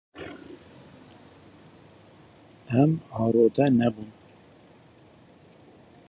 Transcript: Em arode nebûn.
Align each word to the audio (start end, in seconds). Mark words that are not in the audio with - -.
Em 2.81 2.89
arode 3.23 3.65
nebûn. 3.77 4.09